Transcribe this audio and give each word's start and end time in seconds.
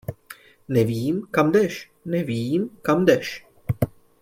Nevím, 0.67 1.27
kam 1.31 1.51
jdeš, 1.51 1.91
nevím, 2.05 2.69
kam 2.81 3.05
jdeš. 3.05 3.45